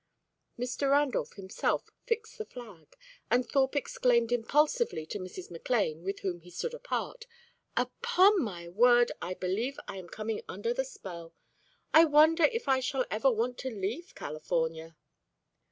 Mr. 0.57 0.89
Randolph 0.89 1.33
himself 1.33 1.91
fixed 2.07 2.39
the 2.39 2.45
flag, 2.45 2.95
and 3.29 3.45
Thorpe 3.47 3.75
exclaimed 3.75 4.31
impulsively 4.31 5.05
to 5.05 5.19
Mrs. 5.19 5.51
McLane, 5.51 6.01
with 6.01 6.21
whom 6.21 6.39
he 6.39 6.49
stood 6.49 6.73
apart: 6.73 7.27
"Upon 7.77 8.41
my 8.41 8.67
word, 8.67 9.11
I 9.21 9.35
believe 9.35 9.79
I 9.87 9.97
am 9.97 10.09
coming 10.09 10.41
under 10.49 10.73
the 10.73 10.85
spell. 10.85 11.35
I 11.93 12.05
wonder 12.05 12.45
if 12.45 12.67
I 12.67 12.79
shall 12.79 13.05
ever 13.11 13.29
want 13.29 13.59
to 13.59 13.69
leave 13.69 14.15
California?" 14.15 14.97